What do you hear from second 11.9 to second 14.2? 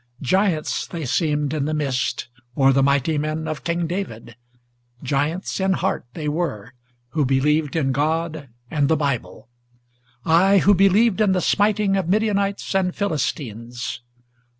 of Midianites and Philistines.